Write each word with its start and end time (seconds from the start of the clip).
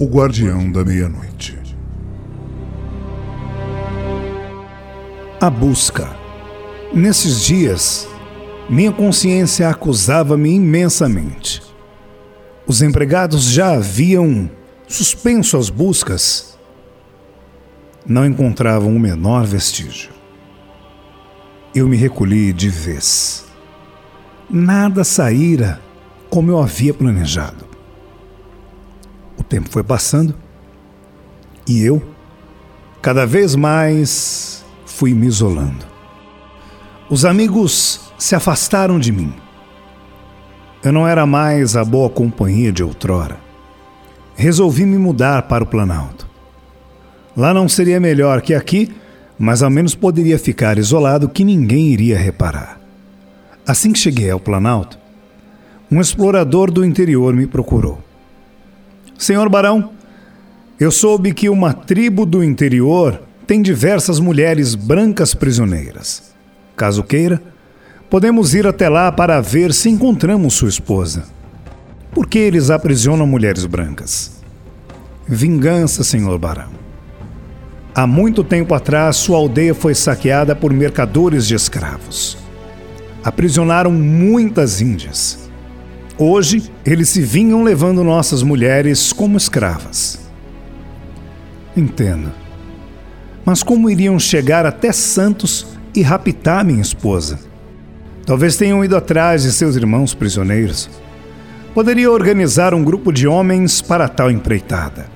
O 0.00 0.06
Guardião 0.06 0.70
da 0.70 0.84
Meia-Noite. 0.84 1.58
A 5.40 5.50
busca. 5.50 6.08
Nesses 6.94 7.42
dias, 7.44 8.08
minha 8.70 8.92
consciência 8.92 9.68
acusava-me 9.68 10.54
imensamente. 10.54 11.60
Os 12.64 12.80
empregados 12.80 13.42
já 13.42 13.72
haviam 13.72 14.48
suspenso 14.86 15.56
as 15.56 15.68
buscas. 15.68 16.56
Não 18.06 18.24
encontravam 18.24 18.94
o 18.94 19.00
menor 19.00 19.44
vestígio. 19.46 20.10
Eu 21.74 21.88
me 21.88 21.96
recolhi 21.96 22.52
de 22.52 22.68
vez. 22.68 23.46
Nada 24.48 25.02
saíra 25.02 25.80
como 26.30 26.52
eu 26.52 26.62
havia 26.62 26.94
planejado 26.94 27.67
tempo 29.44 29.68
foi 29.70 29.82
passando 29.82 30.34
e 31.68 31.82
eu, 31.82 32.02
cada 33.02 33.26
vez 33.26 33.54
mais, 33.54 34.64
fui 34.86 35.12
me 35.12 35.26
isolando. 35.26 35.86
Os 37.10 37.24
amigos 37.24 38.10
se 38.18 38.34
afastaram 38.34 38.98
de 38.98 39.12
mim. 39.12 39.32
Eu 40.82 40.92
não 40.92 41.06
era 41.06 41.26
mais 41.26 41.76
a 41.76 41.84
boa 41.84 42.08
companhia 42.08 42.72
de 42.72 42.82
outrora. 42.82 43.38
Resolvi 44.34 44.86
me 44.86 44.96
mudar 44.96 45.42
para 45.42 45.62
o 45.62 45.66
Planalto. 45.66 46.26
Lá 47.36 47.52
não 47.52 47.68
seria 47.68 48.00
melhor 48.00 48.40
que 48.40 48.54
aqui, 48.54 48.94
mas 49.38 49.62
ao 49.62 49.70
menos 49.70 49.94
poderia 49.94 50.38
ficar 50.38 50.78
isolado 50.78 51.28
que 51.28 51.44
ninguém 51.44 51.88
iria 51.88 52.18
reparar. 52.18 52.80
Assim 53.66 53.92
que 53.92 53.98
cheguei 53.98 54.30
ao 54.30 54.40
Planalto, 54.40 54.98
um 55.90 56.00
explorador 56.00 56.70
do 56.70 56.84
interior 56.84 57.34
me 57.34 57.46
procurou. 57.46 58.07
Senhor 59.18 59.48
Barão, 59.48 59.90
eu 60.78 60.92
soube 60.92 61.34
que 61.34 61.48
uma 61.48 61.74
tribo 61.74 62.24
do 62.24 62.42
interior 62.42 63.20
tem 63.48 63.60
diversas 63.60 64.20
mulheres 64.20 64.76
brancas 64.76 65.34
prisioneiras. 65.34 66.32
Caso 66.76 67.02
queira, 67.02 67.42
podemos 68.08 68.54
ir 68.54 68.64
até 68.64 68.88
lá 68.88 69.10
para 69.10 69.40
ver 69.40 69.74
se 69.74 69.90
encontramos 69.90 70.54
sua 70.54 70.68
esposa. 70.68 71.24
Por 72.12 72.28
que 72.28 72.38
eles 72.38 72.70
aprisionam 72.70 73.26
mulheres 73.26 73.66
brancas? 73.66 74.40
Vingança, 75.26 76.04
senhor 76.04 76.38
Barão. 76.38 76.70
Há 77.92 78.06
muito 78.06 78.44
tempo 78.44 78.72
atrás, 78.72 79.16
sua 79.16 79.38
aldeia 79.38 79.74
foi 79.74 79.96
saqueada 79.96 80.54
por 80.54 80.72
mercadores 80.72 81.44
de 81.44 81.56
escravos. 81.56 82.38
Aprisionaram 83.24 83.90
muitas 83.90 84.80
índias. 84.80 85.47
Hoje, 86.20 86.72
eles 86.84 87.08
se 87.10 87.22
vinham 87.22 87.62
levando 87.62 88.02
nossas 88.02 88.42
mulheres 88.42 89.12
como 89.12 89.36
escravas. 89.36 90.18
Entendo. 91.76 92.32
Mas 93.44 93.62
como 93.62 93.88
iriam 93.88 94.18
chegar 94.18 94.66
até 94.66 94.90
Santos 94.90 95.64
e 95.94 96.02
raptar 96.02 96.64
minha 96.64 96.82
esposa? 96.82 97.38
Talvez 98.26 98.56
tenham 98.56 98.84
ido 98.84 98.96
atrás 98.96 99.44
de 99.44 99.52
seus 99.52 99.76
irmãos 99.76 100.12
prisioneiros. 100.12 100.90
Poderia 101.72 102.10
organizar 102.10 102.74
um 102.74 102.82
grupo 102.82 103.12
de 103.12 103.28
homens 103.28 103.80
para 103.80 104.08
tal 104.08 104.28
empreitada. 104.28 105.06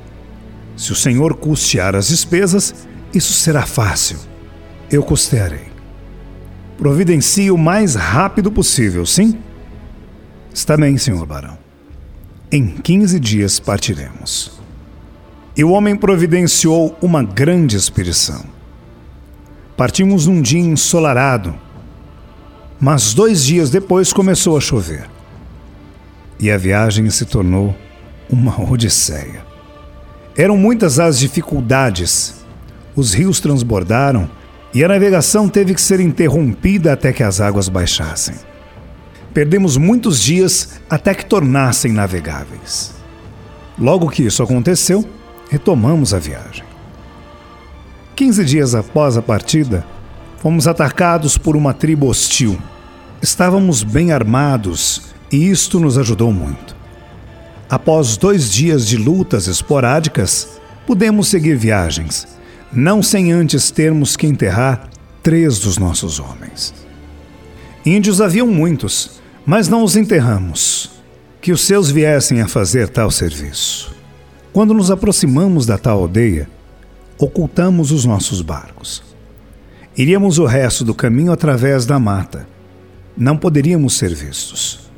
Se 0.77 0.93
o 0.93 0.95
senhor 0.95 1.35
custear 1.35 1.97
as 1.97 2.09
despesas, 2.09 2.87
isso 3.13 3.33
será 3.33 3.63
fácil. 3.67 4.19
Eu 4.89 5.03
custearei. 5.03 5.73
Providencie 6.79 7.51
o 7.51 7.59
mais 7.59 7.97
rápido 7.97 8.53
possível, 8.53 9.05
sim? 9.05 9.37
Está 10.55 10.77
bem, 10.77 10.99
senhor 10.99 11.25
barão. 11.25 11.57
Em 12.51 12.69
15 12.69 13.19
dias 13.19 13.59
partiremos. 13.59 14.61
E 15.57 15.65
o 15.65 15.71
homem 15.71 15.97
providenciou 15.97 16.97
uma 17.01 17.23
grande 17.23 17.77
expedição. 17.77 18.45
Partimos 19.77 20.27
num 20.27 20.43
dia 20.43 20.61
ensolarado, 20.61 21.55
mas 22.79 23.15
dois 23.15 23.45
dias 23.45 23.71
depois 23.71 24.13
começou 24.13 24.57
a 24.57 24.61
chover. 24.61 25.09
E 26.39 26.51
a 26.51 26.59
viagem 26.59 27.09
se 27.09 27.25
tornou 27.25 27.75
uma 28.29 28.61
odisseia. 28.71 29.45
Eram 30.37 30.57
muitas 30.57 30.99
as 30.99 31.19
dificuldades. 31.19 32.45
Os 32.95 33.15
rios 33.15 33.41
transbordaram 33.41 34.29
e 34.75 34.85
a 34.85 34.89
navegação 34.89 35.49
teve 35.49 35.75
que 35.75 35.81
ser 35.81 36.01
interrompida 36.01 36.93
até 36.93 37.13
que 37.13 37.23
as 37.23 37.41
águas 37.41 37.69
baixassem. 37.69 38.52
Perdemos 39.35 39.77
muitos 39.79 40.21
dias 40.21 40.81
até 40.91 41.15
que 41.15 41.25
tornassem 41.25 41.91
navegáveis. 41.91 42.93
Logo 43.79 44.11
que 44.11 44.23
isso 44.23 44.43
aconteceu, 44.43 45.09
retomamos 45.49 46.13
a 46.13 46.19
viagem. 46.19 46.65
Quinze 48.15 48.45
dias 48.45 48.75
após 48.75 49.17
a 49.17 49.23
partida, 49.23 49.87
fomos 50.39 50.69
atacados 50.69 51.39
por 51.39 51.57
uma 51.57 51.73
tribo 51.73 52.09
hostil. 52.09 52.59
Estávamos 53.23 53.83
bem 53.83 54.13
armados 54.13 55.03
e 55.31 55.49
isto 55.49 55.81
nos 55.81 55.97
ajudou 55.97 56.31
muito. 56.31 56.77
Após 57.71 58.19
dois 58.19 58.53
dias 58.53 58.87
de 58.87 58.99
lutas 58.99 59.47
esporádicas, 59.47 60.61
pudemos 60.87 61.29
seguir 61.29 61.57
viagens, 61.57 62.29
não 62.71 63.03
sem 63.03 63.33
antes 63.33 63.71
termos 63.71 64.15
que 64.15 64.27
enterrar 64.27 64.91
três 65.23 65.59
dos 65.59 65.79
nossos 65.79 66.21
homens. 66.21 66.75
Índios 67.87 68.21
haviam 68.21 68.47
muitos, 68.47 69.22
mas 69.45 69.69
não 69.69 69.83
os 69.83 69.97
enterramos, 69.97 70.91
que 71.41 71.53
os 71.53 71.63
seus 71.63 71.91
viessem 71.91 72.41
a 72.41 72.49
fazer 72.49 72.89
tal 72.89 73.11
serviço. 73.11 73.93
Quando 74.53 74.75
nos 74.75 74.91
aproximamos 74.91 75.67
da 75.67 75.77
tal 75.77 76.01
aldeia, 76.01 76.49
ocultamos 77.19 77.91
os 77.91 78.05
nossos 78.05 78.43
barcos. 78.43 79.03
Iríamos 79.97 80.39
o 80.39 80.47
resto 80.47 80.85
do 80.85 80.95
caminho 80.95 81.33
através 81.33 81.85
da 81.85 81.99
mata. 81.99 82.47
Não 83.17 83.37
poderíamos 83.37 83.99
ser 83.99 84.15
vistos. 84.15 84.91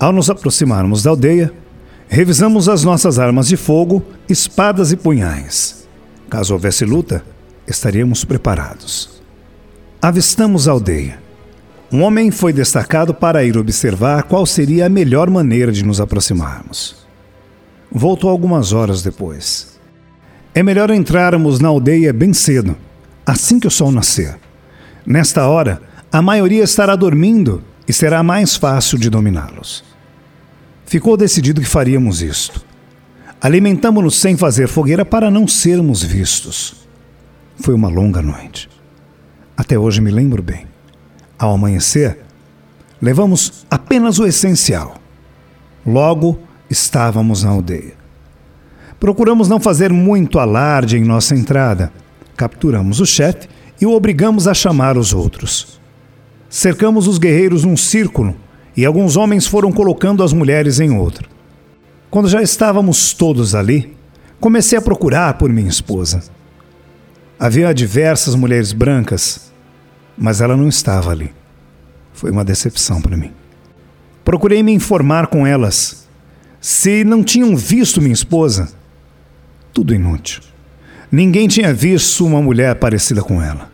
Ao 0.00 0.12
nos 0.12 0.28
aproximarmos 0.28 1.02
da 1.02 1.10
aldeia, 1.10 1.52
revisamos 2.08 2.68
as 2.68 2.82
nossas 2.82 3.18
armas 3.18 3.46
de 3.46 3.56
fogo, 3.56 4.02
espadas 4.28 4.90
e 4.90 4.96
punhais. 4.96 5.86
Caso 6.28 6.54
houvesse 6.54 6.84
luta, 6.84 7.24
estaríamos 7.68 8.24
preparados. 8.24 9.22
Avistamos 10.00 10.66
a 10.66 10.72
aldeia. 10.72 11.21
Um 11.92 12.02
homem 12.04 12.30
foi 12.30 12.54
destacado 12.54 13.12
para 13.12 13.44
ir 13.44 13.58
observar 13.58 14.22
qual 14.22 14.46
seria 14.46 14.86
a 14.86 14.88
melhor 14.88 15.28
maneira 15.28 15.70
de 15.70 15.84
nos 15.84 16.00
aproximarmos. 16.00 16.96
Voltou 17.90 18.30
algumas 18.30 18.72
horas 18.72 19.02
depois. 19.02 19.78
É 20.54 20.62
melhor 20.62 20.90
entrarmos 20.90 21.60
na 21.60 21.68
aldeia 21.68 22.10
bem 22.10 22.32
cedo, 22.32 22.74
assim 23.26 23.60
que 23.60 23.66
o 23.66 23.70
sol 23.70 23.92
nascer. 23.92 24.38
Nesta 25.04 25.46
hora, 25.46 25.82
a 26.10 26.22
maioria 26.22 26.64
estará 26.64 26.96
dormindo 26.96 27.62
e 27.86 27.92
será 27.92 28.22
mais 28.22 28.56
fácil 28.56 28.96
de 28.96 29.10
dominá-los. 29.10 29.84
Ficou 30.86 31.14
decidido 31.14 31.60
que 31.60 31.68
faríamos 31.68 32.22
isto. 32.22 32.64
Alimentamos-nos 33.38 34.18
sem 34.18 34.34
fazer 34.34 34.66
fogueira 34.66 35.04
para 35.04 35.30
não 35.30 35.46
sermos 35.46 36.02
vistos. 36.02 36.86
Foi 37.56 37.74
uma 37.74 37.88
longa 37.88 38.22
noite. 38.22 38.70
Até 39.54 39.78
hoje 39.78 40.00
me 40.00 40.10
lembro 40.10 40.42
bem. 40.42 40.71
Ao 41.42 41.54
amanhecer, 41.54 42.20
levamos 43.00 43.66
apenas 43.68 44.20
o 44.20 44.24
essencial. 44.28 44.94
Logo, 45.84 46.38
estávamos 46.70 47.42
na 47.42 47.50
aldeia. 47.50 47.94
Procuramos 49.00 49.48
não 49.48 49.58
fazer 49.58 49.92
muito 49.92 50.38
alarde 50.38 50.96
em 50.96 51.04
nossa 51.04 51.34
entrada. 51.34 51.92
Capturamos 52.36 53.00
o 53.00 53.04
chefe 53.04 53.48
e 53.80 53.84
o 53.84 53.90
obrigamos 53.90 54.46
a 54.46 54.54
chamar 54.54 54.96
os 54.96 55.12
outros. 55.12 55.80
Cercamos 56.48 57.08
os 57.08 57.18
guerreiros 57.18 57.64
num 57.64 57.76
círculo 57.76 58.36
e 58.76 58.86
alguns 58.86 59.16
homens 59.16 59.44
foram 59.44 59.72
colocando 59.72 60.22
as 60.22 60.32
mulheres 60.32 60.78
em 60.78 60.96
outro. 60.96 61.28
Quando 62.08 62.28
já 62.28 62.40
estávamos 62.40 63.12
todos 63.14 63.56
ali, 63.56 63.96
comecei 64.38 64.78
a 64.78 64.82
procurar 64.82 65.34
por 65.38 65.50
minha 65.50 65.68
esposa. 65.68 66.22
Havia 67.36 67.74
diversas 67.74 68.36
mulheres 68.36 68.72
brancas 68.72 69.51
mas 70.16 70.40
ela 70.40 70.56
não 70.56 70.68
estava 70.68 71.10
ali. 71.10 71.32
Foi 72.12 72.30
uma 72.30 72.44
decepção 72.44 73.00
para 73.00 73.16
mim. 73.16 73.32
Procurei 74.24 74.62
me 74.62 74.72
informar 74.72 75.26
com 75.26 75.46
elas 75.46 76.06
se 76.60 77.02
não 77.02 77.24
tinham 77.24 77.56
visto 77.56 78.00
minha 78.00 78.12
esposa. 78.12 78.68
Tudo 79.72 79.94
inútil. 79.94 80.42
Ninguém 81.10 81.48
tinha 81.48 81.74
visto 81.74 82.24
uma 82.24 82.40
mulher 82.40 82.76
parecida 82.76 83.22
com 83.22 83.42
ela. 83.42 83.70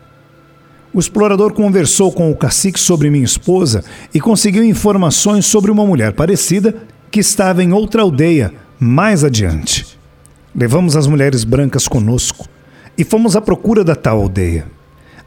O 0.91 0.99
explorador 0.99 1.53
conversou 1.53 2.11
com 2.11 2.31
o 2.31 2.35
cacique 2.35 2.79
sobre 2.79 3.11
minha 3.11 3.23
esposa 3.23 3.83
e 4.13 4.19
conseguiu 4.19 4.63
informações 4.63 5.45
sobre 5.45 5.69
uma 5.69 5.85
mulher 5.85 6.13
parecida 6.13 6.75
que 7.11 7.19
estava 7.19 7.63
em 7.63 7.71
outra 7.71 8.01
aldeia 8.01 8.51
mais 8.79 9.23
adiante. 9.23 9.85
Levamos 10.55 10.95
as 10.95 11.05
mulheres 11.05 11.43
brancas 11.43 11.87
conosco 11.87 12.47
e 12.97 13.03
fomos 13.03 13.35
à 13.35 13.41
procura 13.41 13.83
da 13.83 13.95
tal 13.95 14.19
aldeia. 14.21 14.65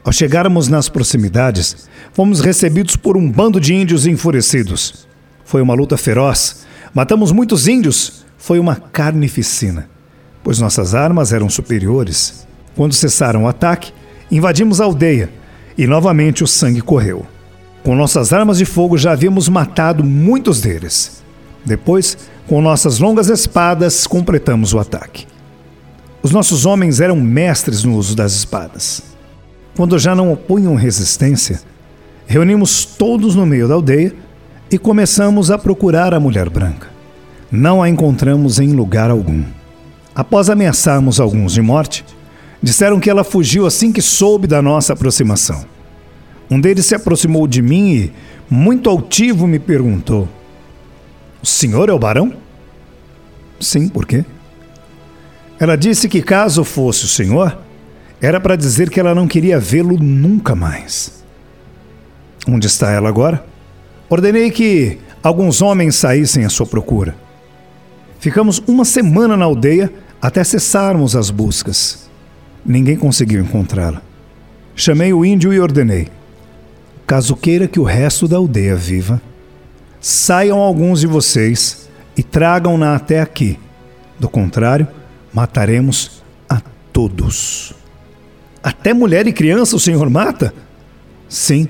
Ao 0.03 0.11
chegarmos 0.11 0.67
nas 0.67 0.89
proximidades, 0.89 1.87
fomos 2.11 2.41
recebidos 2.41 2.97
por 2.97 3.15
um 3.15 3.31
bando 3.31 3.59
de 3.59 3.73
índios 3.73 4.05
enfurecidos. 4.05 5.07
Foi 5.45 5.61
uma 5.61 5.73
luta 5.73 5.95
feroz. 5.95 6.65
Matamos 6.93 7.31
muitos 7.31 7.67
índios, 7.67 8.25
foi 8.37 8.59
uma 8.59 8.75
carnificina, 8.75 9.89
pois 10.43 10.59
nossas 10.59 10.93
armas 10.93 11.31
eram 11.31 11.49
superiores. 11.49 12.45
Quando 12.75 12.93
cessaram 12.93 13.43
o 13.43 13.47
ataque, 13.47 13.93
invadimos 14.29 14.81
a 14.81 14.83
aldeia 14.83 15.29
e 15.77 15.87
novamente 15.87 16.43
o 16.43 16.47
sangue 16.47 16.81
correu. 16.81 17.25
Com 17.81 17.95
nossas 17.95 18.33
armas 18.33 18.57
de 18.57 18.65
fogo 18.65 18.97
já 18.97 19.13
havíamos 19.13 19.47
matado 19.47 20.03
muitos 20.03 20.59
deles. 20.59 21.23
Depois, 21.65 22.17
com 22.45 22.61
nossas 22.61 22.99
longas 22.99 23.29
espadas, 23.29 24.05
completamos 24.05 24.73
o 24.73 24.79
ataque. 24.79 25.25
Os 26.21 26.31
nossos 26.31 26.65
homens 26.65 26.99
eram 26.99 27.15
mestres 27.15 27.85
no 27.85 27.95
uso 27.95 28.15
das 28.15 28.33
espadas. 28.33 29.12
Quando 29.75 29.97
já 29.97 30.13
não 30.13 30.31
opunham 30.31 30.75
resistência, 30.75 31.59
reunimos 32.27 32.85
todos 32.85 33.35
no 33.35 33.45
meio 33.45 33.67
da 33.67 33.73
aldeia 33.73 34.13
e 34.69 34.77
começamos 34.77 35.49
a 35.49 35.57
procurar 35.57 36.13
a 36.13 36.19
mulher 36.19 36.49
branca. 36.49 36.89
Não 37.51 37.81
a 37.81 37.89
encontramos 37.89 38.59
em 38.59 38.73
lugar 38.73 39.09
algum. 39.09 39.43
Após 40.15 40.49
ameaçarmos 40.49 41.19
alguns 41.19 41.53
de 41.53 41.61
morte, 41.61 42.05
disseram 42.61 42.99
que 42.99 43.09
ela 43.09 43.23
fugiu 43.23 43.65
assim 43.65 43.91
que 43.91 44.01
soube 44.01 44.47
da 44.47 44.61
nossa 44.61 44.93
aproximação. 44.93 45.65
Um 46.49 46.59
deles 46.59 46.85
se 46.85 46.93
aproximou 46.93 47.47
de 47.47 47.61
mim 47.61 47.91
e, 47.93 48.13
muito 48.49 48.89
altivo, 48.89 49.47
me 49.47 49.57
perguntou: 49.57 50.29
O 51.41 51.47
senhor 51.47 51.89
é 51.89 51.93
o 51.93 51.99
barão? 51.99 52.33
Sim, 53.59 53.87
por 53.87 54.05
quê? 54.05 54.23
Ela 55.59 55.75
disse 55.75 56.07
que 56.07 56.21
caso 56.21 56.63
fosse 56.63 57.05
o 57.05 57.07
senhor, 57.07 57.57
era 58.25 58.39
para 58.39 58.55
dizer 58.55 58.89
que 58.89 59.01
ela 59.01 59.13
não 59.13 59.27
queria 59.27 59.59
vê-lo 59.59 59.97
nunca 60.01 60.55
mais. 60.55 61.21
Onde 62.47 62.67
está 62.67 62.89
ela 62.89 63.09
agora? 63.09 63.45
Ordenei 64.09 64.49
que 64.49 64.97
alguns 65.21 65.61
homens 65.61 65.97
saíssem 65.97 66.45
à 66.45 66.49
sua 66.49 66.65
procura. 66.65 67.17
Ficamos 68.21 68.63
uma 68.65 68.85
semana 68.85 69.35
na 69.35 69.43
aldeia 69.43 69.91
até 70.21 70.41
cessarmos 70.41 71.17
as 71.17 71.29
buscas. 71.29 72.09
Ninguém 72.65 72.95
conseguiu 72.95 73.41
encontrá-la. 73.41 74.01
Chamei 74.73 75.11
o 75.11 75.25
índio 75.25 75.51
e 75.51 75.59
ordenei: 75.59 76.07
caso 77.05 77.35
queira 77.35 77.67
que 77.67 77.79
o 77.79 77.83
resto 77.83 78.25
da 78.25 78.37
aldeia 78.37 78.77
viva, 78.77 79.21
saiam 79.99 80.59
alguns 80.59 81.01
de 81.01 81.07
vocês 81.07 81.89
e 82.15 82.23
tragam-na 82.23 82.95
até 82.95 83.19
aqui. 83.19 83.59
Do 84.17 84.29
contrário, 84.29 84.87
mataremos 85.33 86.23
a 86.49 86.61
todos. 86.93 87.82
Até 88.63 88.93
mulher 88.93 89.27
e 89.27 89.33
criança 89.33 89.75
o 89.75 89.79
Senhor 89.79 90.09
mata? 90.09 90.53
Sim. 91.27 91.67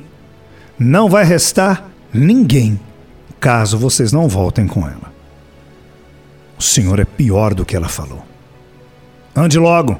Não 0.77 1.09
vai 1.09 1.25
restar 1.25 1.89
ninguém, 2.13 2.79
caso 3.39 3.77
vocês 3.77 4.11
não 4.11 4.27
voltem 4.27 4.67
com 4.67 4.87
ela. 4.87 5.11
O 6.57 6.61
Senhor 6.61 6.99
é 6.99 7.05
pior 7.05 7.55
do 7.55 7.65
que 7.65 7.75
ela 7.75 7.89
falou. 7.89 8.23
Ande 9.35 9.57
logo. 9.57 9.99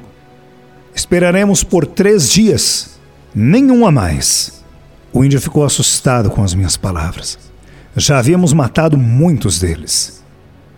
Esperaremos 0.94 1.64
por 1.64 1.84
três 1.84 2.30
dias, 2.30 3.00
nenhum 3.34 3.84
a 3.84 3.90
mais. 3.90 4.64
O 5.12 5.24
índio 5.24 5.40
ficou 5.40 5.64
assustado 5.64 6.30
com 6.30 6.44
as 6.44 6.54
minhas 6.54 6.76
palavras. 6.76 7.38
Já 7.96 8.18
havíamos 8.18 8.52
matado 8.52 8.96
muitos 8.96 9.58
deles. 9.58 10.22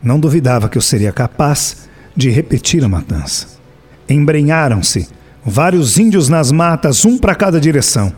Não 0.02 0.18
duvidava 0.18 0.68
que 0.68 0.78
eu 0.78 0.82
seria 0.82 1.12
capaz 1.12 1.88
de 2.14 2.30
repetir 2.30 2.82
a 2.84 2.88
matança. 2.88 3.48
Embrenharam-se 4.08 5.08
vários 5.46 5.96
índios 5.96 6.28
nas 6.28 6.50
matas, 6.50 7.04
um 7.04 7.16
para 7.16 7.34
cada 7.34 7.60
direção. 7.60 8.12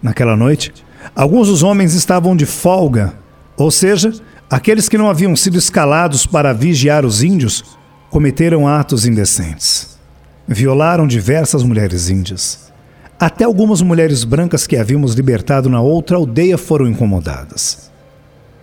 Naquela 0.00 0.36
noite, 0.36 0.72
alguns 1.16 1.48
dos 1.48 1.64
homens 1.64 1.94
estavam 1.94 2.36
de 2.36 2.46
folga, 2.46 3.12
ou 3.56 3.72
seja, 3.72 4.12
aqueles 4.48 4.88
que 4.88 4.96
não 4.96 5.10
haviam 5.10 5.34
sido 5.34 5.58
escalados 5.58 6.24
para 6.24 6.52
vigiar 6.52 7.04
os 7.04 7.24
índios 7.24 7.76
cometeram 8.08 8.68
atos 8.68 9.04
indecentes. 9.04 9.98
Violaram 10.46 11.06
diversas 11.06 11.64
mulheres 11.64 12.08
índias. 12.08 12.70
Até 13.18 13.44
algumas 13.44 13.82
mulheres 13.82 14.24
brancas 14.24 14.66
que 14.66 14.76
havíamos 14.76 15.14
libertado 15.14 15.68
na 15.68 15.80
outra 15.80 16.16
aldeia 16.16 16.56
foram 16.56 16.88
incomodadas. 16.88 17.90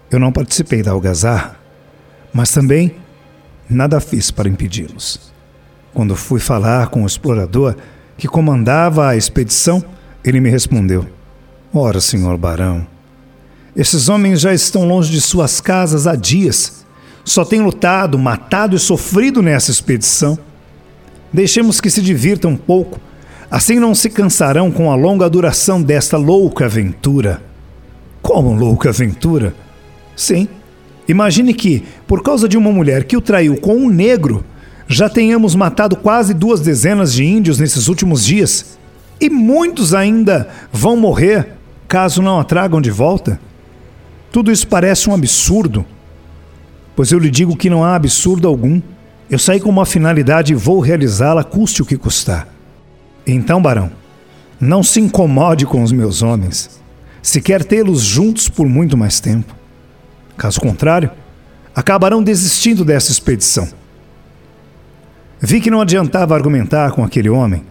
Eu 0.09 0.19
não 0.19 0.31
participei 0.31 0.81
da 0.81 0.91
algazarra, 0.91 1.57
mas 2.33 2.51
também 2.51 2.95
nada 3.69 3.99
fiz 3.99 4.31
para 4.31 4.49
impedi-los. 4.49 5.31
Quando 5.93 6.15
fui 6.15 6.39
falar 6.39 6.87
com 6.87 7.03
o 7.03 7.07
explorador 7.07 7.75
que 8.17 8.27
comandava 8.27 9.07
a 9.07 9.15
expedição, 9.15 9.83
ele 10.23 10.39
me 10.39 10.49
respondeu: 10.49 11.05
Ora, 11.73 12.01
senhor 12.01 12.37
barão, 12.37 12.85
esses 13.75 14.09
homens 14.09 14.41
já 14.41 14.53
estão 14.53 14.87
longe 14.87 15.11
de 15.11 15.21
suas 15.21 15.61
casas 15.61 16.07
há 16.07 16.15
dias. 16.15 16.85
Só 17.23 17.43
têm 17.43 17.61
lutado, 17.61 18.17
matado 18.17 18.75
e 18.75 18.79
sofrido 18.79 19.41
nessa 19.41 19.69
expedição. 19.69 20.39
Deixemos 21.31 21.81
que 21.81 21.89
se 21.89 22.01
divirtam 22.01 22.51
um 22.51 22.57
pouco, 22.57 22.99
assim 23.51 23.79
não 23.79 23.93
se 23.93 24.09
cansarão 24.09 24.71
com 24.71 24.91
a 24.91 24.95
longa 24.95 25.29
duração 25.29 25.81
desta 25.81 26.17
louca 26.17 26.65
aventura. 26.65 27.41
Como 28.21 28.53
louca 28.53 28.89
aventura? 28.89 29.53
Sim, 30.15 30.47
Imagine 31.07 31.53
que, 31.53 31.83
por 32.05 32.21
causa 32.21 32.49
de 32.49 32.57
uma 32.57 32.71
mulher 32.71 33.05
que 33.05 33.15
o 33.15 33.21
traiu 33.21 33.55
com 33.57 33.75
um 33.75 33.89
negro, 33.89 34.43
já 34.87 35.09
tenhamos 35.09 35.53
matado 35.53 35.95
quase 35.97 36.33
duas 36.33 36.61
dezenas 36.61 37.13
de 37.13 37.25
índios 37.25 37.59
nesses 37.59 37.87
últimos 37.87 38.25
dias. 38.25 38.77
E 39.19 39.29
muitos 39.29 39.93
ainda 39.93 40.47
vão 40.71 40.95
morrer 40.95 41.49
caso 41.87 42.21
não 42.21 42.39
a 42.39 42.43
tragam 42.43 42.79
de 42.79 42.91
volta. 42.91 43.39
Tudo 44.31 44.51
isso 44.51 44.67
parece 44.67 45.09
um 45.09 45.13
absurdo. 45.13 45.85
Pois 46.95 47.11
eu 47.11 47.19
lhe 47.19 47.29
digo 47.29 47.55
que 47.55 47.69
não 47.69 47.83
há 47.83 47.95
absurdo 47.95 48.47
algum. 48.47 48.81
Eu 49.29 49.37
saí 49.37 49.59
com 49.59 49.69
uma 49.69 49.85
finalidade 49.85 50.53
e 50.53 50.55
vou 50.55 50.79
realizá-la, 50.79 51.43
custe 51.43 51.81
o 51.81 51.85
que 51.85 51.97
custar. 51.97 52.47
Então, 53.25 53.61
barão, 53.61 53.91
não 54.59 54.81
se 54.81 55.01
incomode 55.01 55.65
com 55.65 55.83
os 55.83 55.91
meus 55.91 56.21
homens, 56.21 56.79
se 57.21 57.41
quer 57.41 57.63
tê-los 57.63 58.01
juntos 58.01 58.47
por 58.47 58.67
muito 58.67 58.95
mais 58.95 59.19
tempo. 59.19 59.53
Caso 60.37 60.61
contrário, 60.61 61.11
acabarão 61.75 62.23
desistindo 62.23 62.85
dessa 62.85 63.11
expedição. 63.11 63.67
Vi 65.39 65.61
que 65.61 65.69
não 65.69 65.81
adiantava 65.81 66.33
argumentar 66.33 66.91
com 66.91 67.03
aquele 67.03 67.29
homem. 67.29 67.63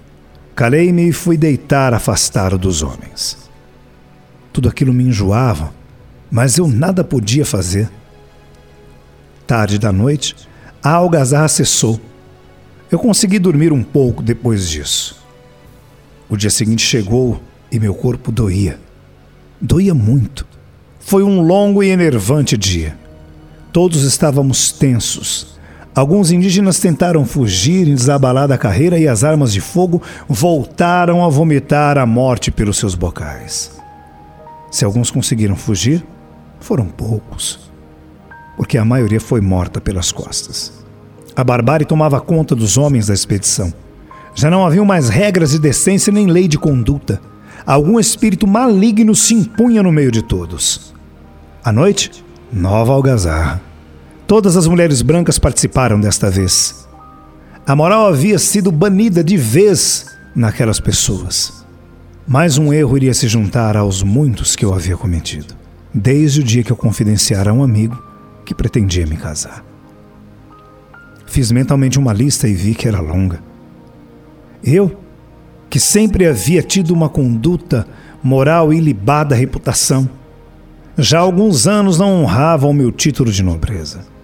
Calei-me 0.54 1.08
e 1.08 1.12
fui 1.12 1.36
deitar 1.36 1.92
afastado 1.92 2.56
dos 2.56 2.82
homens. 2.82 3.36
Tudo 4.52 4.68
aquilo 4.68 4.92
me 4.92 5.04
enjoava, 5.04 5.72
mas 6.30 6.56
eu 6.56 6.68
nada 6.68 7.02
podia 7.02 7.44
fazer. 7.44 7.90
Tarde 9.46 9.78
da 9.78 9.92
noite, 9.92 10.34
a 10.82 10.90
algazarra 10.92 11.48
cessou. 11.48 12.00
Eu 12.90 12.98
consegui 12.98 13.38
dormir 13.38 13.72
um 13.72 13.82
pouco 13.82 14.22
depois 14.22 14.68
disso. 14.68 15.22
O 16.28 16.36
dia 16.36 16.50
seguinte 16.50 16.82
chegou 16.82 17.40
e 17.70 17.78
meu 17.78 17.94
corpo 17.94 18.30
doía. 18.30 18.78
Doía 19.60 19.94
muito. 19.94 20.46
Foi 21.00 21.22
um 21.22 21.40
longo 21.40 21.82
e 21.82 21.88
enervante 21.88 22.56
dia. 22.56 22.96
Todos 23.72 24.04
estávamos 24.04 24.72
tensos. 24.72 25.55
Alguns 25.96 26.30
indígenas 26.30 26.78
tentaram 26.78 27.24
fugir 27.24 27.88
em 27.88 27.94
desabalada 27.94 28.58
carreira 28.58 28.98
e 28.98 29.08
as 29.08 29.24
armas 29.24 29.50
de 29.50 29.62
fogo 29.62 30.02
voltaram 30.28 31.24
a 31.24 31.28
vomitar 31.30 31.96
a 31.96 32.04
morte 32.04 32.50
pelos 32.50 32.76
seus 32.76 32.94
bocais. 32.94 33.70
Se 34.70 34.84
alguns 34.84 35.10
conseguiram 35.10 35.56
fugir, 35.56 36.04
foram 36.60 36.84
poucos, 36.84 37.70
porque 38.58 38.76
a 38.76 38.84
maioria 38.84 39.18
foi 39.18 39.40
morta 39.40 39.80
pelas 39.80 40.12
costas. 40.12 40.84
A 41.34 41.42
barbárie 41.42 41.86
tomava 41.86 42.20
conta 42.20 42.54
dos 42.54 42.76
homens 42.76 43.06
da 43.06 43.14
expedição. 43.14 43.72
Já 44.34 44.50
não 44.50 44.66
haviam 44.66 44.84
mais 44.84 45.08
regras 45.08 45.52
de 45.52 45.58
decência 45.58 46.12
nem 46.12 46.26
lei 46.26 46.46
de 46.46 46.58
conduta. 46.58 47.22
Algum 47.64 47.98
espírito 47.98 48.46
maligno 48.46 49.14
se 49.14 49.32
impunha 49.32 49.82
no 49.82 49.90
meio 49.90 50.12
de 50.12 50.20
todos. 50.20 50.94
À 51.64 51.72
noite, 51.72 52.22
nova 52.52 52.92
algazarra. 52.92 53.65
Todas 54.26 54.56
as 54.56 54.66
mulheres 54.66 55.02
brancas 55.02 55.38
participaram 55.38 56.00
desta 56.00 56.28
vez. 56.28 56.88
A 57.64 57.76
moral 57.76 58.08
havia 58.08 58.40
sido 58.40 58.72
banida 58.72 59.22
de 59.22 59.36
vez 59.36 60.06
naquelas 60.34 60.80
pessoas. 60.80 61.64
Mais 62.26 62.58
um 62.58 62.72
erro 62.72 62.96
iria 62.96 63.14
se 63.14 63.28
juntar 63.28 63.76
aos 63.76 64.02
muitos 64.02 64.56
que 64.56 64.64
eu 64.64 64.74
havia 64.74 64.96
cometido, 64.96 65.54
desde 65.94 66.40
o 66.40 66.44
dia 66.44 66.64
que 66.64 66.72
eu 66.72 66.76
confidenciara 66.76 67.52
a 67.52 67.54
um 67.54 67.62
amigo 67.62 68.02
que 68.44 68.52
pretendia 68.52 69.06
me 69.06 69.16
casar. 69.16 69.64
Fiz 71.24 71.52
mentalmente 71.52 71.96
uma 71.96 72.12
lista 72.12 72.48
e 72.48 72.52
vi 72.52 72.74
que 72.74 72.88
era 72.88 72.98
longa. 72.98 73.40
Eu, 74.62 74.98
que 75.70 75.78
sempre 75.78 76.26
havia 76.26 76.64
tido 76.64 76.92
uma 76.92 77.08
conduta 77.08 77.86
moral 78.24 78.72
ilibada 78.72 79.36
reputação, 79.36 80.10
já 80.98 81.18
há 81.18 81.22
alguns 81.22 81.68
anos 81.68 81.96
não 81.96 82.22
honrava 82.22 82.66
o 82.66 82.72
meu 82.72 82.90
título 82.90 83.30
de 83.30 83.44
nobreza. 83.44 84.15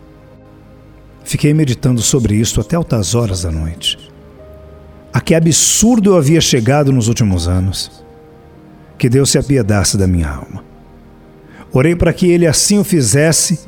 Fiquei 1.25 1.55
meditando 1.55 2.03
sobre 2.03 2.35
isto 2.35 2.61
até 2.61 2.77
altas 2.77 3.15
horas 3.15 3.43
da 3.43 3.51
noite. 3.51 3.99
A 5.13 5.21
que 5.21 5.35
absurdo 5.35 6.11
eu 6.11 6.17
havia 6.17 6.41
chegado 6.41 6.93
nos 6.93 7.09
últimos 7.09 7.47
anos. 7.47 8.05
Que 8.99 9.09
Deus 9.09 9.31
se 9.31 9.39
apiedasse 9.39 9.97
da 9.97 10.07
minha 10.07 10.29
alma. 10.29 10.65
Orei 11.73 11.97
para 11.97 12.13
que 12.13 12.31
Ele 12.31 12.47
assim 12.47 12.79
o 12.79 12.85
fizesse, 12.85 13.61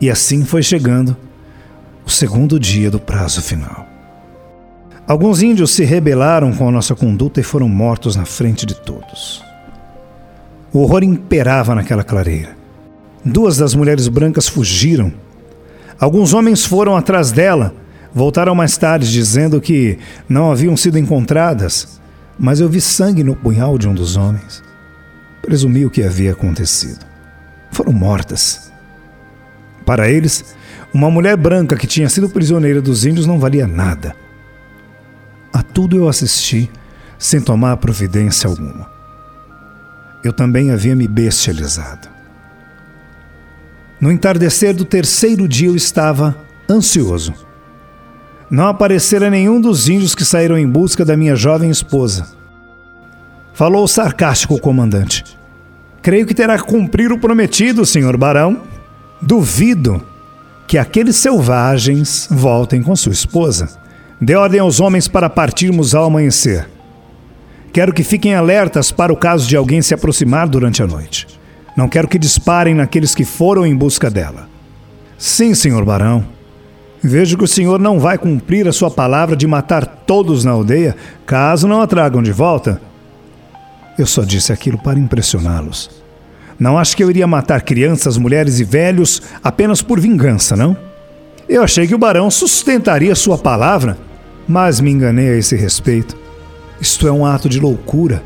e 0.00 0.10
assim 0.10 0.44
foi 0.44 0.62
chegando 0.62 1.16
o 2.04 2.10
segundo 2.10 2.60
dia 2.60 2.90
do 2.90 3.00
prazo 3.00 3.40
final. 3.40 3.86
Alguns 5.06 5.40
índios 5.40 5.70
se 5.70 5.84
rebelaram 5.84 6.52
com 6.52 6.68
a 6.68 6.72
nossa 6.72 6.94
conduta 6.94 7.40
e 7.40 7.42
foram 7.42 7.68
mortos 7.68 8.16
na 8.16 8.24
frente 8.24 8.66
de 8.66 8.74
todos. 8.74 9.42
O 10.72 10.80
horror 10.80 11.04
imperava 11.04 11.74
naquela 11.74 12.04
clareira. 12.04 12.56
Duas 13.24 13.56
das 13.56 13.74
mulheres 13.74 14.08
brancas 14.08 14.48
fugiram. 14.48 15.12
Alguns 15.98 16.34
homens 16.34 16.64
foram 16.64 16.96
atrás 16.96 17.32
dela, 17.32 17.74
voltaram 18.14 18.54
mais 18.54 18.76
tarde 18.76 19.10
dizendo 19.10 19.60
que 19.60 19.98
não 20.28 20.52
haviam 20.52 20.76
sido 20.76 20.98
encontradas, 20.98 22.00
mas 22.38 22.60
eu 22.60 22.68
vi 22.68 22.80
sangue 22.80 23.24
no 23.24 23.34
punhal 23.34 23.78
de 23.78 23.88
um 23.88 23.94
dos 23.94 24.16
homens. 24.16 24.62
Presumi 25.40 25.86
o 25.86 25.90
que 25.90 26.02
havia 26.02 26.32
acontecido. 26.32 27.04
Foram 27.70 27.92
mortas. 27.92 28.70
Para 29.86 30.08
eles, 30.10 30.54
uma 30.92 31.10
mulher 31.10 31.36
branca 31.36 31.76
que 31.76 31.86
tinha 31.86 32.08
sido 32.08 32.28
prisioneira 32.28 32.82
dos 32.82 33.04
índios 33.04 33.26
não 33.26 33.38
valia 33.38 33.66
nada. 33.66 34.14
A 35.52 35.62
tudo 35.62 35.96
eu 35.96 36.08
assisti 36.08 36.70
sem 37.18 37.40
tomar 37.40 37.76
providência 37.78 38.48
alguma. 38.48 38.90
Eu 40.22 40.32
também 40.32 40.70
havia 40.70 40.94
me 40.94 41.06
bestializado. 41.06 42.15
No 44.00 44.12
entardecer 44.12 44.74
do 44.74 44.84
terceiro 44.84 45.48
dia 45.48 45.68
eu 45.68 45.76
estava 45.76 46.36
ansioso. 46.68 47.32
Não 48.50 48.68
aparecera 48.68 49.30
nenhum 49.30 49.60
dos 49.60 49.88
índios 49.88 50.14
que 50.14 50.24
saíram 50.24 50.56
em 50.56 50.68
busca 50.68 51.04
da 51.04 51.16
minha 51.16 51.34
jovem 51.34 51.70
esposa. 51.70 52.28
Falou 53.54 53.88
sarcástico 53.88 54.54
o 54.54 54.60
comandante. 54.60 55.24
Creio 56.02 56.26
que 56.26 56.34
terá 56.34 56.56
que 56.58 56.64
cumprir 56.64 57.10
o 57.10 57.18
prometido, 57.18 57.86
senhor 57.86 58.16
barão. 58.16 58.62
Duvido 59.20 60.02
que 60.66 60.76
aqueles 60.76 61.16
selvagens 61.16 62.28
voltem 62.30 62.82
com 62.82 62.94
sua 62.94 63.12
esposa. 63.12 63.68
Dê 64.20 64.34
ordem 64.36 64.60
aos 64.60 64.78
homens 64.78 65.08
para 65.08 65.30
partirmos 65.30 65.94
ao 65.94 66.04
amanhecer. 66.04 66.68
Quero 67.72 67.92
que 67.92 68.04
fiquem 68.04 68.34
alertas 68.34 68.92
para 68.92 69.12
o 69.12 69.16
caso 69.16 69.48
de 69.48 69.56
alguém 69.56 69.82
se 69.82 69.94
aproximar 69.94 70.48
durante 70.48 70.82
a 70.82 70.86
noite. 70.86 71.26
Não 71.76 71.88
quero 71.88 72.08
que 72.08 72.18
disparem 72.18 72.74
naqueles 72.74 73.14
que 73.14 73.24
foram 73.24 73.66
em 73.66 73.76
busca 73.76 74.10
dela. 74.10 74.48
Sim, 75.18 75.54
senhor 75.54 75.84
barão. 75.84 76.24
Vejo 77.02 77.36
que 77.36 77.44
o 77.44 77.48
senhor 77.48 77.78
não 77.78 78.00
vai 78.00 78.16
cumprir 78.16 78.66
a 78.66 78.72
sua 78.72 78.90
palavra 78.90 79.36
de 79.36 79.46
matar 79.46 79.84
todos 79.86 80.44
na 80.44 80.52
aldeia, 80.52 80.96
caso 81.26 81.68
não 81.68 81.80
a 81.80 81.86
tragam 81.86 82.22
de 82.22 82.32
volta. 82.32 82.80
Eu 83.98 84.06
só 84.06 84.24
disse 84.24 84.52
aquilo 84.52 84.78
para 84.78 84.98
impressioná-los. 84.98 85.90
Não 86.58 86.78
acho 86.78 86.96
que 86.96 87.04
eu 87.04 87.10
iria 87.10 87.26
matar 87.26 87.60
crianças, 87.60 88.16
mulheres 88.16 88.58
e 88.58 88.64
velhos 88.64 89.22
apenas 89.44 89.82
por 89.82 90.00
vingança, 90.00 90.56
não? 90.56 90.76
Eu 91.48 91.62
achei 91.62 91.86
que 91.86 91.94
o 91.94 91.98
barão 91.98 92.30
sustentaria 92.30 93.14
sua 93.14 93.36
palavra, 93.36 93.98
mas 94.48 94.80
me 94.80 94.90
enganei 94.90 95.28
a 95.28 95.36
esse 95.36 95.54
respeito. 95.54 96.16
Isto 96.80 97.06
é 97.06 97.12
um 97.12 97.24
ato 97.24 97.48
de 97.48 97.60
loucura. 97.60 98.22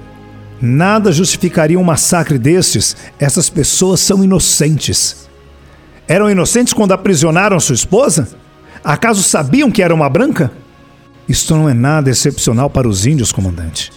Nada 0.60 1.10
justificaria 1.10 1.78
um 1.78 1.84
massacre 1.84 2.38
destes. 2.38 2.96
Essas 3.18 3.48
pessoas 3.48 4.00
são 4.00 4.22
inocentes. 4.22 5.28
Eram 6.06 6.30
inocentes 6.30 6.72
quando 6.72 6.92
aprisionaram 6.92 7.58
sua 7.58 7.74
esposa? 7.74 8.28
Acaso 8.84 9.22
sabiam 9.22 9.70
que 9.70 9.82
era 9.82 9.94
uma 9.94 10.08
branca? 10.08 10.50
Isto 11.28 11.54
não 11.54 11.68
é 11.68 11.72
nada 11.72 12.10
excepcional 12.10 12.68
para 12.68 12.88
os 12.88 13.06
índios, 13.06 13.32
comandante. 13.32 13.92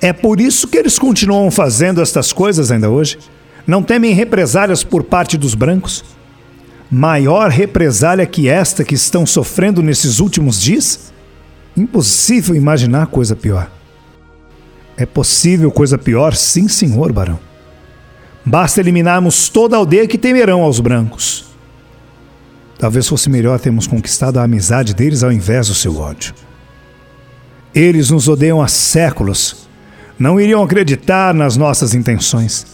É 0.00 0.12
por 0.12 0.40
isso 0.40 0.68
que 0.68 0.76
eles 0.76 0.98
continuam 0.98 1.50
fazendo 1.50 2.02
estas 2.02 2.32
coisas 2.32 2.70
ainda 2.70 2.90
hoje. 2.90 3.18
Não 3.66 3.82
temem 3.82 4.12
represálias 4.12 4.82
por 4.82 5.02
parte 5.04 5.38
dos 5.38 5.54
brancos. 5.54 6.04
Maior 6.90 7.50
represália 7.50 8.26
que 8.26 8.48
esta 8.48 8.82
que 8.82 8.94
estão 8.94 9.24
sofrendo 9.24 9.82
nesses 9.82 10.20
últimos 10.20 10.60
dias? 10.60 11.12
Impossível 11.76 12.54
imaginar 12.54 13.06
coisa 13.06 13.36
pior. 13.36 13.70
É 14.98 15.06
possível 15.06 15.70
coisa 15.70 15.96
pior? 15.96 16.34
Sim, 16.34 16.66
senhor 16.66 17.12
barão. 17.12 17.38
Basta 18.44 18.80
eliminarmos 18.80 19.48
toda 19.48 19.76
a 19.76 19.78
aldeia 19.78 20.08
que 20.08 20.18
temerão 20.18 20.62
aos 20.62 20.80
brancos. 20.80 21.44
Talvez 22.76 23.06
fosse 23.06 23.30
melhor 23.30 23.60
termos 23.60 23.86
conquistado 23.86 24.40
a 24.40 24.42
amizade 24.42 24.94
deles 24.94 25.22
ao 25.22 25.30
invés 25.30 25.68
do 25.68 25.74
seu 25.74 25.96
ódio. 25.98 26.34
Eles 27.72 28.10
nos 28.10 28.26
odeiam 28.26 28.60
há 28.60 28.66
séculos. 28.66 29.68
Não 30.18 30.40
iriam 30.40 30.64
acreditar 30.64 31.32
nas 31.32 31.56
nossas 31.56 31.94
intenções. 31.94 32.66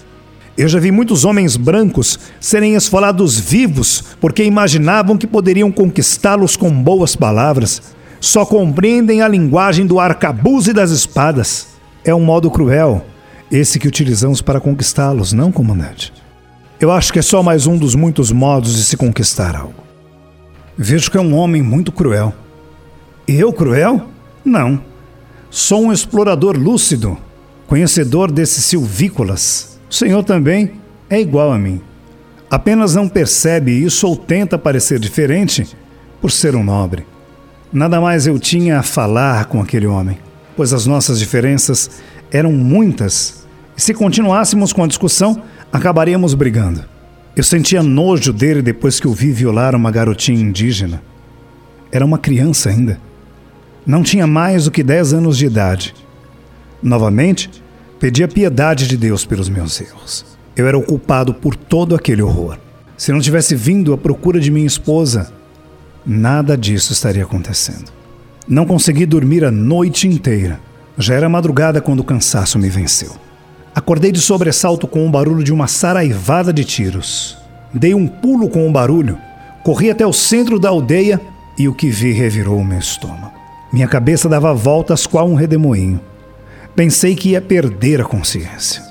Eu 0.56 0.66
já 0.66 0.80
vi 0.80 0.90
muitos 0.90 1.26
homens 1.26 1.58
brancos 1.58 2.18
serem 2.40 2.74
esfolados 2.74 3.38
vivos 3.38 4.02
porque 4.18 4.42
imaginavam 4.42 5.18
que 5.18 5.26
poderiam 5.26 5.70
conquistá-los 5.70 6.56
com 6.56 6.70
boas 6.70 7.14
palavras. 7.14 7.82
Só 8.18 8.46
compreendem 8.46 9.20
a 9.20 9.28
linguagem 9.28 9.84
do 9.86 10.00
arcabuz 10.00 10.68
e 10.68 10.72
das 10.72 10.90
espadas. 10.90 11.73
É 12.06 12.14
um 12.14 12.20
modo 12.20 12.50
cruel, 12.50 13.02
esse 13.50 13.78
que 13.78 13.88
utilizamos 13.88 14.42
para 14.42 14.60
conquistá-los, 14.60 15.32
não, 15.32 15.50
comandante? 15.50 16.12
Eu 16.78 16.92
acho 16.92 17.10
que 17.10 17.18
é 17.18 17.22
só 17.22 17.42
mais 17.42 17.66
um 17.66 17.78
dos 17.78 17.94
muitos 17.94 18.30
modos 18.30 18.76
de 18.76 18.84
se 18.84 18.94
conquistar 18.94 19.56
algo. 19.56 19.82
Vejo 20.76 21.10
que 21.10 21.16
é 21.16 21.20
um 21.20 21.34
homem 21.34 21.62
muito 21.62 21.90
cruel. 21.90 22.34
Eu 23.26 23.54
cruel? 23.54 24.06
Não. 24.44 24.82
Sou 25.48 25.84
um 25.84 25.92
explorador 25.92 26.58
lúcido, 26.58 27.16
conhecedor 27.66 28.30
desses 28.30 28.66
silvícolas. 28.66 29.80
O 29.88 29.94
senhor 29.94 30.22
também 30.24 30.72
é 31.08 31.18
igual 31.18 31.52
a 31.52 31.58
mim. 31.58 31.80
Apenas 32.50 32.94
não 32.94 33.08
percebe 33.08 33.72
isso 33.72 34.06
ou 34.06 34.14
tenta 34.14 34.58
parecer 34.58 34.98
diferente 34.98 35.66
por 36.20 36.30
ser 36.30 36.54
um 36.54 36.62
nobre. 36.62 37.06
Nada 37.72 37.98
mais 37.98 38.26
eu 38.26 38.38
tinha 38.38 38.80
a 38.80 38.82
falar 38.82 39.46
com 39.46 39.62
aquele 39.62 39.86
homem 39.86 40.18
pois 40.56 40.72
as 40.72 40.86
nossas 40.86 41.18
diferenças 41.18 41.90
eram 42.30 42.52
muitas 42.52 43.44
e 43.76 43.82
se 43.82 43.92
continuássemos 43.92 44.72
com 44.72 44.84
a 44.84 44.86
discussão, 44.86 45.42
acabaríamos 45.72 46.34
brigando. 46.34 46.84
Eu 47.34 47.42
sentia 47.42 47.82
nojo 47.82 48.32
dele 48.32 48.62
depois 48.62 49.00
que 49.00 49.08
o 49.08 49.12
vi 49.12 49.32
violar 49.32 49.74
uma 49.74 49.90
garotinha 49.90 50.40
indígena. 50.40 51.02
Era 51.90 52.04
uma 52.04 52.18
criança 52.18 52.70
ainda. 52.70 53.00
Não 53.84 54.02
tinha 54.02 54.26
mais 54.26 54.64
do 54.64 54.70
que 54.70 54.82
10 54.82 55.14
anos 55.14 55.36
de 55.36 55.46
idade. 55.46 55.94
Novamente, 56.80 57.50
pedi 57.98 58.22
a 58.22 58.28
piedade 58.28 58.86
de 58.86 58.96
Deus 58.96 59.24
pelos 59.24 59.48
meus 59.48 59.80
erros. 59.80 60.24
Eu 60.56 60.68
era 60.68 60.78
o 60.78 60.82
culpado 60.82 61.34
por 61.34 61.56
todo 61.56 61.96
aquele 61.96 62.22
horror. 62.22 62.56
Se 62.96 63.10
não 63.10 63.20
tivesse 63.20 63.56
vindo 63.56 63.92
à 63.92 63.98
procura 63.98 64.38
de 64.38 64.52
minha 64.52 64.66
esposa, 64.66 65.32
nada 66.06 66.56
disso 66.56 66.92
estaria 66.92 67.24
acontecendo. 67.24 67.93
Não 68.46 68.66
consegui 68.66 69.06
dormir 69.06 69.44
a 69.44 69.50
noite 69.50 70.06
inteira. 70.06 70.60
Já 70.98 71.14
era 71.14 71.28
madrugada 71.28 71.80
quando 71.80 72.00
o 72.00 72.04
cansaço 72.04 72.58
me 72.58 72.68
venceu. 72.68 73.12
Acordei 73.74 74.12
de 74.12 74.20
sobressalto 74.20 74.86
com 74.86 75.06
o 75.06 75.10
barulho 75.10 75.42
de 75.42 75.52
uma 75.52 75.66
saraivada 75.66 76.52
de 76.52 76.64
tiros. 76.64 77.38
Dei 77.72 77.94
um 77.94 78.06
pulo 78.06 78.48
com 78.48 78.68
o 78.68 78.72
barulho, 78.72 79.18
corri 79.64 79.90
até 79.90 80.06
o 80.06 80.12
centro 80.12 80.60
da 80.60 80.68
aldeia 80.68 81.20
e 81.58 81.68
o 81.68 81.74
que 81.74 81.88
vi 81.88 82.12
revirou 82.12 82.58
o 82.58 82.64
meu 82.64 82.78
estômago. 82.78 83.32
Minha 83.72 83.88
cabeça 83.88 84.28
dava 84.28 84.54
voltas 84.54 85.06
qual 85.06 85.26
um 85.26 85.34
redemoinho. 85.34 86.00
Pensei 86.76 87.16
que 87.16 87.30
ia 87.30 87.40
perder 87.40 88.00
a 88.00 88.04
consciência. 88.04 88.82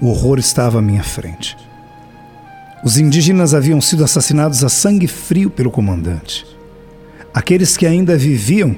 O 0.00 0.08
horror 0.08 0.38
estava 0.38 0.78
à 0.78 0.82
minha 0.82 1.02
frente. 1.02 1.56
Os 2.84 2.98
indígenas 2.98 3.54
haviam 3.54 3.80
sido 3.80 4.04
assassinados 4.04 4.62
a 4.62 4.68
sangue 4.68 5.08
frio 5.08 5.50
pelo 5.50 5.70
comandante. 5.70 6.57
Aqueles 7.32 7.76
que 7.76 7.86
ainda 7.86 8.16
viviam 8.16 8.76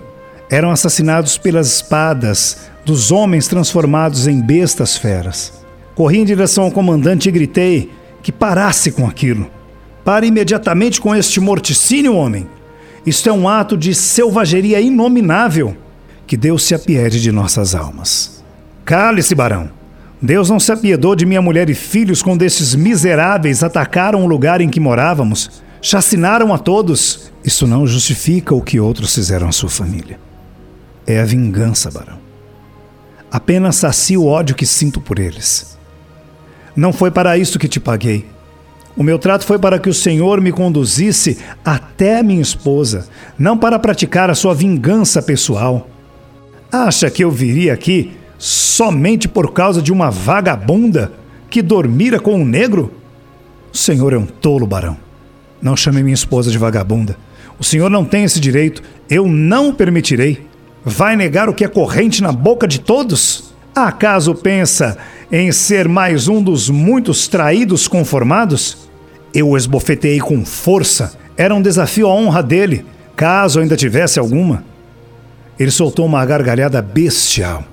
eram 0.50 0.70
assassinados 0.70 1.38
pelas 1.38 1.76
espadas 1.76 2.70
dos 2.84 3.12
homens 3.12 3.46
transformados 3.46 4.26
em 4.26 4.40
bestas 4.40 4.96
feras. 4.96 5.52
Corri 5.94 6.18
em 6.18 6.24
direção 6.24 6.64
ao 6.64 6.70
comandante 6.70 7.28
e 7.28 7.32
gritei 7.32 7.90
que 8.22 8.32
parasse 8.32 8.90
com 8.90 9.06
aquilo. 9.06 9.48
Pare 10.04 10.26
imediatamente 10.26 11.00
com 11.00 11.14
este 11.14 11.40
morticínio, 11.40 12.14
homem. 12.14 12.48
Isto 13.06 13.28
é 13.28 13.32
um 13.32 13.48
ato 13.48 13.76
de 13.76 13.94
selvageria 13.94 14.80
inominável. 14.80 15.76
Que 16.26 16.36
Deus 16.36 16.64
se 16.64 16.74
apiede 16.74 17.20
de 17.20 17.30
nossas 17.30 17.74
almas. 17.74 18.42
Cale-se, 18.84 19.34
barão. 19.34 19.70
Deus 20.22 20.50
não 20.50 20.60
se 20.60 20.70
apiedou 20.70 21.14
de 21.14 21.24
minha 21.24 21.40
mulher 21.40 21.70
e 21.70 21.74
filhos 21.74 22.22
quando 22.22 22.42
esses 22.42 22.74
miseráveis 22.74 23.62
atacaram 23.62 24.22
o 24.22 24.26
lugar 24.26 24.60
em 24.60 24.68
que 24.68 24.78
morávamos, 24.78 25.62
chacinaram 25.80 26.52
a 26.52 26.58
todos 26.58 27.30
isso 27.44 27.66
não 27.66 27.86
justifica 27.86 28.54
o 28.54 28.60
que 28.60 28.78
outros 28.78 29.14
fizeram 29.14 29.48
à 29.48 29.52
sua 29.52 29.70
família. 29.70 30.18
É 31.06 31.20
a 31.20 31.24
vingança, 31.24 31.90
Barão. 31.90 32.18
Apenas 33.30 33.76
sacia 33.76 34.20
o 34.20 34.26
ódio 34.26 34.54
que 34.54 34.66
sinto 34.66 35.00
por 35.00 35.18
eles. 35.18 35.78
Não 36.76 36.92
foi 36.92 37.10
para 37.10 37.38
isso 37.38 37.58
que 37.58 37.68
te 37.68 37.80
paguei. 37.80 38.26
O 38.96 39.02
meu 39.02 39.18
trato 39.18 39.46
foi 39.46 39.58
para 39.58 39.78
que 39.78 39.88
o 39.88 39.94
Senhor 39.94 40.40
me 40.40 40.52
conduzisse 40.52 41.38
até 41.64 42.22
minha 42.22 42.42
esposa, 42.42 43.08
não 43.38 43.56
para 43.56 43.78
praticar 43.78 44.28
a 44.28 44.34
sua 44.34 44.54
vingança 44.54 45.22
pessoal. 45.22 45.88
Acha 46.70 47.10
que 47.10 47.24
eu 47.24 47.30
viria 47.30 47.72
aqui 47.72 48.12
somente 48.36 49.28
por 49.28 49.52
causa 49.52 49.80
de 49.80 49.92
uma 49.92 50.10
vagabunda 50.10 51.12
que 51.48 51.62
dormira 51.62 52.20
com 52.20 52.34
um 52.34 52.44
negro? 52.44 52.92
O 53.72 53.76
Senhor 53.76 54.12
é 54.12 54.18
um 54.18 54.26
tolo, 54.26 54.66
barão. 54.66 55.09
Não 55.62 55.76
chame 55.76 56.02
minha 56.02 56.14
esposa 56.14 56.50
de 56.50 56.58
vagabunda. 56.58 57.16
O 57.58 57.64
senhor 57.64 57.90
não 57.90 58.04
tem 58.04 58.24
esse 58.24 58.40
direito. 58.40 58.82
Eu 59.08 59.26
não 59.26 59.68
o 59.68 59.72
permitirei. 59.74 60.46
Vai 60.84 61.14
negar 61.14 61.48
o 61.48 61.54
que 61.54 61.64
é 61.64 61.68
corrente 61.68 62.22
na 62.22 62.32
boca 62.32 62.66
de 62.66 62.80
todos? 62.80 63.52
Acaso 63.74 64.34
pensa 64.34 64.96
em 65.30 65.52
ser 65.52 65.86
mais 65.86 66.26
um 66.26 66.42
dos 66.42 66.70
muitos 66.70 67.28
traídos 67.28 67.86
conformados? 67.86 68.88
Eu 69.34 69.50
o 69.50 69.56
esbofeteei 69.56 70.18
com 70.18 70.44
força. 70.44 71.12
Era 71.36 71.54
um 71.54 71.62
desafio 71.62 72.08
à 72.08 72.14
honra 72.14 72.42
dele, 72.42 72.84
caso 73.14 73.60
ainda 73.60 73.76
tivesse 73.76 74.18
alguma. 74.18 74.64
Ele 75.58 75.70
soltou 75.70 76.06
uma 76.06 76.24
gargalhada 76.24 76.80
bestial. 76.80 77.64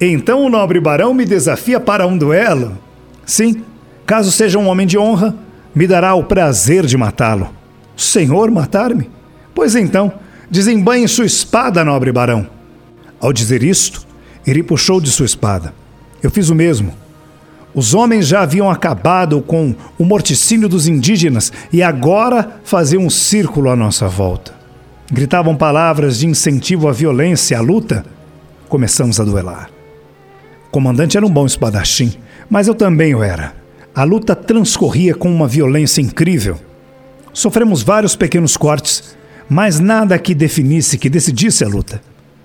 Então 0.00 0.44
o 0.44 0.50
nobre 0.50 0.80
barão 0.80 1.14
me 1.14 1.24
desafia 1.24 1.80
para 1.80 2.06
um 2.06 2.18
duelo? 2.18 2.76
Sim, 3.24 3.62
caso 4.04 4.30
seja 4.30 4.58
um 4.58 4.68
homem 4.68 4.86
de 4.86 4.98
honra, 4.98 5.34
me 5.76 5.86
dará 5.86 6.14
o 6.14 6.24
prazer 6.24 6.86
de 6.86 6.96
matá-lo. 6.96 7.50
Senhor, 7.94 8.50
matar-me? 8.50 9.10
Pois 9.54 9.76
então, 9.76 10.10
desembanhe 10.50 11.06
sua 11.06 11.26
espada, 11.26 11.84
nobre 11.84 12.10
barão. 12.10 12.48
Ao 13.20 13.30
dizer 13.30 13.62
isto, 13.62 14.06
ele 14.46 14.62
puxou 14.62 15.02
de 15.02 15.10
sua 15.10 15.26
espada. 15.26 15.74
Eu 16.22 16.30
fiz 16.30 16.48
o 16.48 16.54
mesmo. 16.54 16.94
Os 17.74 17.92
homens 17.92 18.26
já 18.26 18.40
haviam 18.40 18.70
acabado 18.70 19.42
com 19.42 19.74
o 19.98 20.04
morticínio 20.06 20.66
dos 20.66 20.88
indígenas 20.88 21.52
e 21.70 21.82
agora 21.82 22.58
faziam 22.64 23.04
um 23.04 23.10
círculo 23.10 23.68
à 23.68 23.76
nossa 23.76 24.08
volta. 24.08 24.54
Gritavam 25.12 25.54
palavras 25.54 26.20
de 26.20 26.26
incentivo 26.26 26.88
à 26.88 26.92
violência 26.92 27.58
à 27.58 27.60
luta. 27.60 28.02
Começamos 28.66 29.20
a 29.20 29.24
duelar. 29.24 29.68
O 30.68 30.70
comandante 30.70 31.18
era 31.18 31.26
um 31.26 31.30
bom 31.30 31.44
espadachim, 31.44 32.14
mas 32.48 32.66
eu 32.66 32.74
também 32.74 33.14
o 33.14 33.22
era. 33.22 33.65
A 33.96 34.04
luta 34.04 34.36
transcorria 34.36 35.14
com 35.14 35.26
uma 35.26 35.48
violência 35.48 36.02
incrível. 36.02 36.58
Sofremos 37.32 37.82
vários 37.82 38.14
pequenos 38.14 38.54
cortes, 38.54 39.16
mas 39.48 39.80
nada 39.80 40.18
que 40.18 40.34
definisse, 40.34 40.98
que 40.98 41.08
decidisse 41.08 41.64
a 41.64 41.66
luta. 41.66 42.02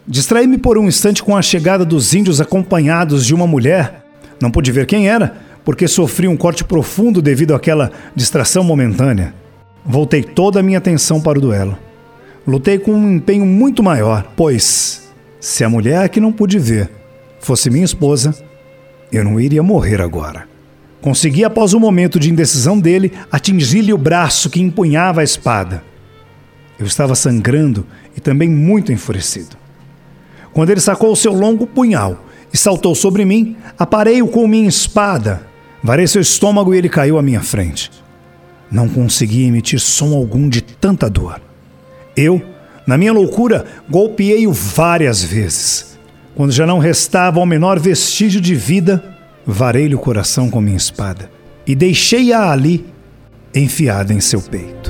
Distraí-me 0.08 0.58
por 0.58 0.77
um 0.77 0.88
instante 0.88 1.22
com 1.22 1.36
a 1.36 1.41
chegada 1.41 1.84
dos 1.84 2.13
índios 2.13 2.39
acompanhados 2.39 3.25
de 3.25 3.36
uma 3.36 3.46
mulher. 3.46 4.05
Não 4.41 4.50
pude 4.50 4.72
ver 4.72 4.86
quem 4.86 5.10
era, 5.10 5.36
porque 5.65 5.89
sofri 5.89 6.25
um 6.25 6.38
corte 6.38 6.63
profundo 6.63 7.22
devido 7.22 7.53
àquela 7.53 7.91
distração 8.15 8.63
momentânea. 8.63 9.34
Voltei 9.86 10.24
toda 10.24 10.62
a 10.62 10.63
minha 10.63 10.77
atenção 10.77 11.20
para 11.20 11.38
o 11.38 11.41
duelo. 11.41 11.77
Lutei 12.48 12.79
com 12.79 12.93
um 12.93 13.12
empenho 13.12 13.46
muito 13.46 13.84
maior, 13.84 14.25
pois, 14.38 15.12
se 15.38 15.65
a 15.65 15.70
mulher 15.70 16.08
que 16.08 16.22
não 16.22 16.31
pude 16.31 16.58
ver 16.58 16.89
fosse 17.41 17.70
minha 17.70 17.84
esposa, 17.84 18.34
eu 19.12 19.22
não 19.25 19.38
iria 19.38 19.62
morrer 19.62 20.00
agora. 20.00 20.50
Consegui, 21.01 21.43
após 21.43 21.74
um 21.74 21.79
momento 21.79 22.20
de 22.20 22.29
indecisão 22.29 22.79
dele, 22.79 23.12
atingir-lhe 23.31 23.91
o 23.91 23.98
braço 23.98 24.50
que 24.50 24.62
empunhava 24.62 25.22
a 25.22 25.24
espada. 25.24 25.84
Eu 26.77 26.86
estava 26.86 27.15
sangrando 27.15 27.86
e 28.15 28.22
também 28.22 28.48
muito 28.48 28.91
enfurecido. 28.91 29.58
Quando 30.53 30.70
ele 30.70 30.79
sacou 30.79 31.12
o 31.12 31.15
seu 31.15 31.34
longo 31.34 31.65
punhal 31.65 32.25
e 32.53 32.58
saltou 32.58 32.93
sobre 32.93 33.25
mim, 33.25 33.55
aparei-o 33.79 34.27
com 34.27 34.48
minha 34.48 34.70
espada. 34.70 35.48
Varei 35.84 36.05
seu 36.05 36.22
estômago 36.22 36.74
e 36.74 36.77
ele 36.77 36.89
caiu 36.89 37.17
à 37.17 37.22
minha 37.22 37.41
frente. 37.41 37.89
Não 38.72 38.88
consegui 38.88 39.43
emitir 39.43 39.79
som 39.79 40.13
algum 40.15 40.48
de 40.48 40.62
tanta 40.62 41.10
dor. 41.10 41.41
Eu, 42.15 42.41
na 42.86 42.98
minha 42.98 43.13
loucura, 43.13 43.65
golpeei-o 43.89 44.51
várias 44.51 45.24
vezes. 45.24 45.98
Quando 46.36 46.51
já 46.51 46.65
não 46.65 46.79
restava 46.79 47.39
o 47.39 47.46
menor 47.46 47.79
vestígio 47.79 48.39
de 48.39 48.55
vida, 48.55 49.03
varei-lhe 49.45 49.95
o 49.95 50.00
coração 50.00 50.50
com 50.50 50.62
minha 50.62 50.77
espada 50.77 51.29
e 51.65 51.75
deixei-a 51.75 52.51
ali, 52.51 52.86
enfiada 53.53 54.13
em 54.13 54.19
seu 54.19 54.41
peito. 54.41 54.80